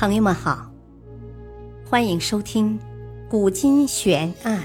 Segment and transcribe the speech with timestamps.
[0.00, 0.70] 朋友们好，
[1.84, 2.78] 欢迎收听
[3.28, 4.62] 《古今悬案、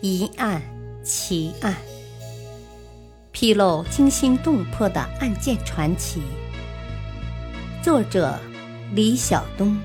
[0.00, 0.60] 疑案、
[1.04, 1.72] 奇案》，
[3.30, 6.20] 披露惊心动魄的案件传奇。
[7.80, 8.36] 作者：
[8.92, 9.80] 李晓东，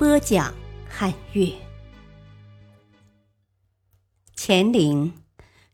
[0.00, 0.52] 播讲：
[0.88, 1.52] 汉月。
[4.36, 5.12] 乾陵，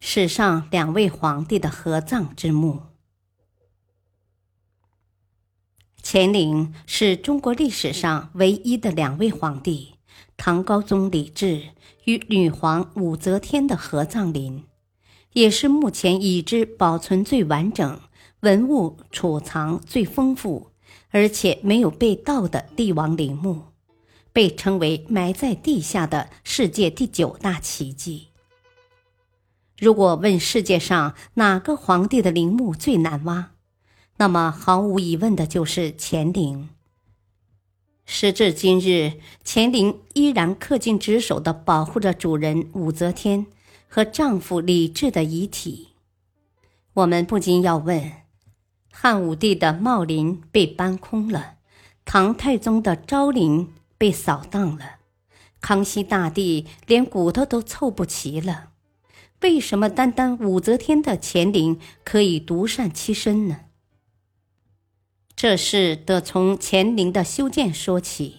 [0.01, 2.92] 史上两位皇帝的合葬之墓。
[6.15, 9.95] 乾陵是中国历史上唯一的两位皇帝
[10.37, 11.71] 唐高宗李治
[12.05, 14.65] 与女皇武则天的合葬陵，
[15.33, 17.99] 也是目前已知保存最完整、
[18.41, 20.73] 文物储藏最丰富，
[21.13, 23.63] 而且没有被盗的帝王陵墓，
[24.35, 28.29] 被称为埋在地下的世界第九大奇迹。
[29.79, 33.52] 如果问世界上哪个皇帝的陵墓最难挖？
[34.19, 36.69] 那么，毫无疑问的就是乾陵。
[38.05, 43.47] 时至今日，乾陵依然恪尽职守的保护着主人武则天
[43.89, 45.89] 和丈夫李治的遗体。
[46.95, 48.13] 我们不禁要问：
[48.93, 51.55] 汉武帝的茂陵被搬空了，
[52.05, 54.97] 唐太宗的昭陵被扫荡了，
[55.61, 58.71] 康熙大帝连骨头都凑不齐了，
[59.41, 63.61] 为什么单单武则天的乾陵可以独善其身呢？
[65.43, 68.37] 这事得从乾陵的修建说起。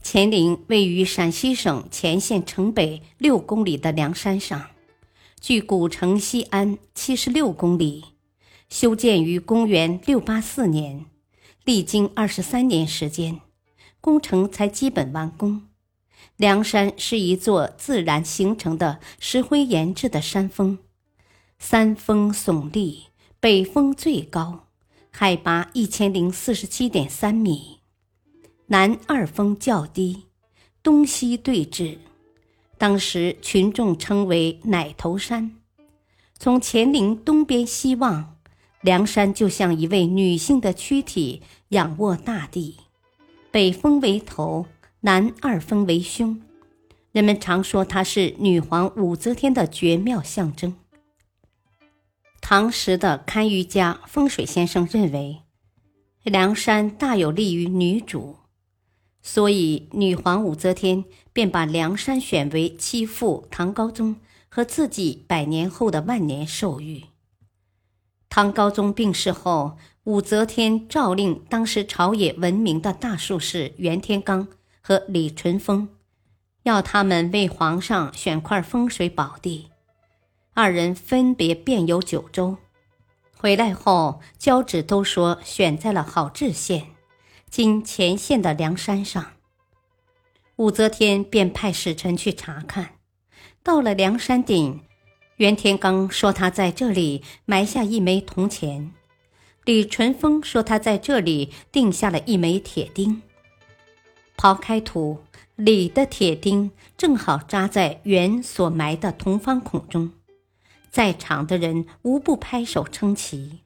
[0.00, 4.70] 乾陵位于陕西省乾县城北六公里的梁山上，
[5.40, 8.04] 距古城西安七十六公里。
[8.70, 11.06] 修建于公元六八四年，
[11.64, 13.40] 历经二十三年时间，
[14.00, 15.62] 工程才基本完工。
[16.36, 20.78] 梁山是一座自然形成的石灰岩质的山峰，
[21.58, 23.06] 三峰耸立，
[23.40, 24.65] 北峰最高。
[25.18, 27.78] 海拔一千零四十七点三米，
[28.66, 30.24] 南二峰较低，
[30.82, 31.96] 东西对峙。
[32.76, 35.52] 当时群众称为“奶头山”。
[36.38, 38.36] 从乾陵东边西望，
[38.82, 42.76] 梁山就像一位女性的躯体仰卧大地，
[43.50, 44.66] 北峰为头，
[45.00, 46.42] 南二峰为胸。
[47.12, 50.76] 人们常说它是女皇武则天的绝妙象征。
[52.48, 55.42] 唐时的堪舆家风水先生认为，
[56.22, 58.36] 梁山大有利于女主，
[59.20, 64.14] 所以女皇武则天便把梁山选为其父唐高宗
[64.48, 67.06] 和自己百年后的万年寿域。
[68.28, 74.46] 唐高宗病逝后，武则天诏令当时朝野闻名的大术士袁天罡
[74.80, 75.88] 和李淳风，
[76.62, 79.70] 要他们为皇上选块风水宝地。
[80.58, 82.56] 二人分别遍游九州，
[83.36, 86.86] 回来后交旨都说选在了好治县，
[87.50, 89.32] 今前县的梁山上。
[90.56, 92.92] 武则天便派使臣去查看，
[93.62, 94.80] 到了梁山顶，
[95.36, 98.94] 袁天罡说他在这里埋下一枚铜钱，
[99.66, 103.20] 李淳风说他在这里定下了一枚铁钉。
[104.38, 105.18] 刨开土，
[105.56, 110.10] 李的铁钉正好扎在袁所埋的铜方孔中。
[110.96, 113.60] 在场的人无不拍手称奇，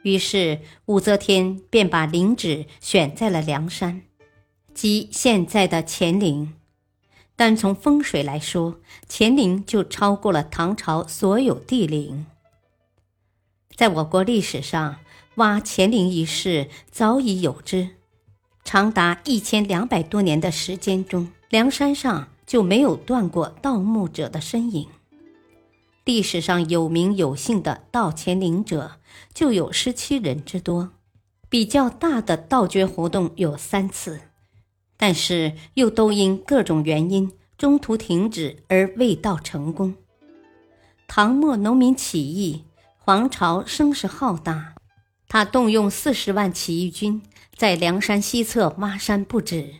[0.00, 4.00] 于是武则天便把陵址选在了梁山，
[4.72, 6.54] 即现在的乾陵。
[7.36, 12.24] 单从风水来说，乾陵就超过了唐朝所有帝陵。
[13.76, 15.00] 在我国历史上，
[15.34, 17.90] 挖乾陵一事早已有之，
[18.64, 24.88] 长达一千两百多年的时间中，梁山上就没有断过盗墓者的身影。
[26.04, 28.98] 历史上有名有姓的盗乾陵者
[29.32, 30.90] 就有十七人之多，
[31.48, 34.20] 比较大的盗掘活动有三次，
[34.96, 39.94] 但是又都因各种原因中途停止而未盗成功。
[41.06, 42.64] 唐末农民起义，
[42.98, 44.74] 皇朝声势浩大，
[45.28, 47.22] 他动用四十万起义军
[47.54, 49.74] 在梁山西侧挖山不止，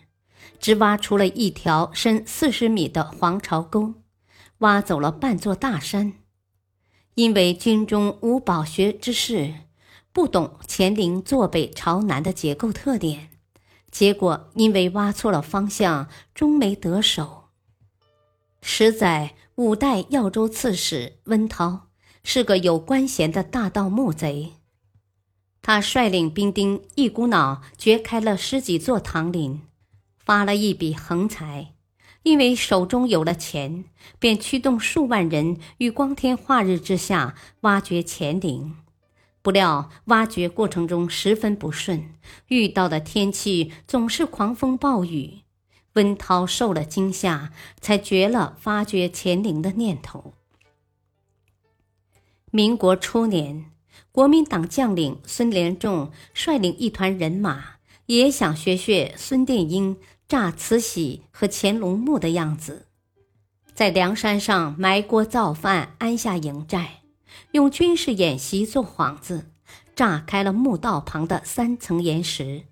[0.60, 3.94] 只挖出了一条深四十米的黄巢沟。
[4.58, 6.12] 挖走了半座大山，
[7.14, 9.54] 因为军中无饱学之士，
[10.12, 13.28] 不懂乾陵坐北朝南的结构特点，
[13.90, 17.44] 结果因为挖错了方向，终没得手。
[18.62, 21.88] 十载，五代耀州刺史温韬
[22.24, 24.52] 是个有官衔的大盗墓贼，
[25.60, 29.62] 他率领兵丁一股脑掘开了十几座唐陵，
[30.16, 31.71] 发了一笔横财。
[32.22, 33.84] 因为手中有了钱，
[34.18, 38.76] 便驱动数万人于光天化日之下挖掘乾陵，
[39.42, 42.14] 不料挖掘过程中十分不顺，
[42.48, 45.40] 遇到的天气总是狂风暴雨。
[45.94, 50.32] 温涛受了惊吓，才绝了发掘乾陵的念头。
[52.50, 53.66] 民国初年，
[54.10, 57.76] 国民党将领孙连仲率领一团人马，
[58.06, 59.98] 也想学学孙殿英
[60.32, 62.86] 炸慈禧和乾隆墓的样子，
[63.74, 67.02] 在梁山上埋锅造饭，安下营寨，
[67.50, 69.50] 用军事演习做幌子，
[69.94, 72.62] 炸开了墓道旁的三层岩石。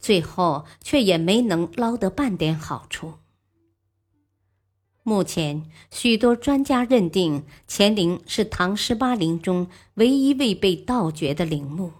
[0.00, 3.14] 最后却也没能捞得半点好处。
[5.04, 11.92] 目前，许多专家认定乾陵是唐十八陵中唯一未被盗掘的陵墓，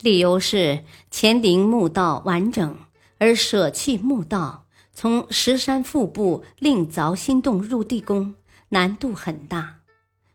[0.00, 2.76] 理由是乾陵墓道完整，
[3.18, 8.34] 而舍弃墓道，从石山腹部另凿新洞入地宫，
[8.70, 9.80] 难度很大。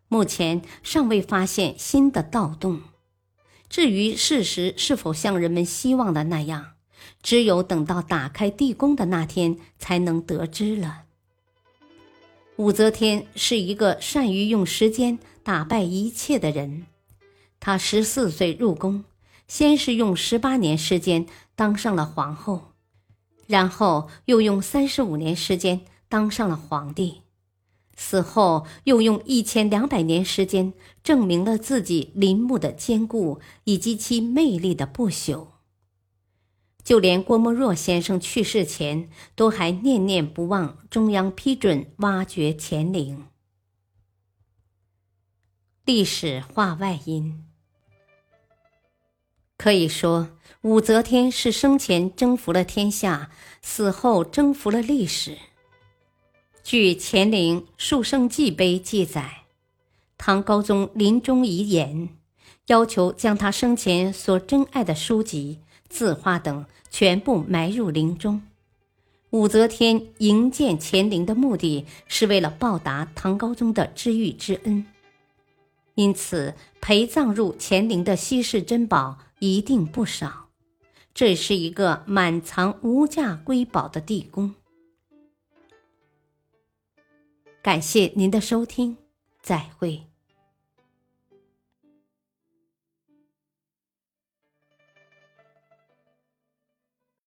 [0.07, 2.81] 目前尚未发现新的盗洞。
[3.68, 6.74] 至于事实是否像人们希望的那样？
[7.21, 11.03] 只有等到打开地宫的那天，才能得知了。
[12.57, 16.85] 武则天是一个善于用时间打败一切的人。
[17.59, 19.06] 她十四岁入宫，
[19.47, 21.25] 先是用十八年时间
[21.56, 22.72] 当上了皇后，
[23.48, 27.22] 然后又用三十五年时间当上了皇帝，
[27.95, 30.74] 死后又用一千两百年时间
[31.04, 35.48] 证明了自己陵墓的坚固以及其魅力的不朽。
[36.84, 43.25] 就连郭沫若先生去世前，都还念念不忘中央批准挖掘乾陵。
[45.86, 47.45] 历史话外音：
[49.63, 50.27] 可以说，
[50.63, 53.31] 武则天是生前征服了天下，
[53.62, 55.38] 死后征服了历史。
[56.65, 59.44] 据《乾陵述圣记碑》记载，
[60.18, 62.10] 唐高宗临终遗言，
[62.68, 65.60] 要求将他生前所珍爱的书籍。
[65.88, 68.42] 字画等全部埋入陵中。
[69.30, 74.86] 武则天营建乾陵的目的是为了报答唐高宗的知遇之恩，
[75.95, 80.51] 因此陪葬入乾陵的稀世珍宝一定不少。
[81.13, 84.56] 这是一个满藏无价瑰宝的地宫。
[87.62, 88.95] 感谢您的收听，
[89.42, 90.12] 再会。